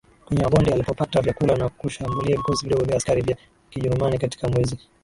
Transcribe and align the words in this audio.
kwenye 0.25 0.43
mabonde 0.43 0.73
alipopata 0.73 1.21
vyakula 1.21 1.55
na 1.55 1.69
kushambulia 1.69 2.35
vikosi 2.37 2.65
vidogo 2.65 2.85
vya 2.85 2.97
askari 2.97 3.21
vya 3.21 3.37
KijerumaniKatika 3.69 4.47
mwezi 4.49 4.77